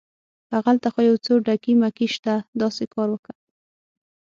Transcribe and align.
هغلته 0.53 0.87
خو 0.93 0.99
یو 1.09 1.15
څه 1.25 1.31
ډکي 1.45 1.73
مکي 1.81 2.07
شته، 2.15 2.33
داسې 2.61 2.83
کار 2.93 3.07
وکه. 3.11 3.33